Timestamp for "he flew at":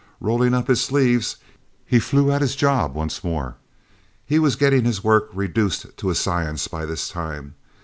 1.85-2.41